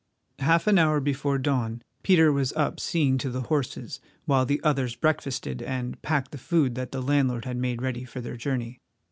Half 0.39 0.65
an 0.65 0.79
hour 0.79 0.99
before 0.99 1.37
dawn 1.37 1.83
Peter 2.01 2.31
was 2.31 2.51
up 2.53 2.79
seeing 2.79 3.19
to 3.19 3.29
the 3.29 3.41
horses 3.41 3.99
while 4.25 4.47
the 4.47 4.59
others 4.63 4.95
breakfasted 4.95 5.61
and 5.61 6.01
packed 6.01 6.31
the 6.31 6.39
food 6.39 6.73
that 6.73 6.91
the 6.91 7.03
landlord 7.03 7.45
had 7.45 7.57
made 7.57 7.83
ready 7.83 8.03
for 8.03 8.19
their 8.19 8.35
journey. 8.35 8.79